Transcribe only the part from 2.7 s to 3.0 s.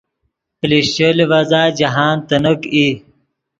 ای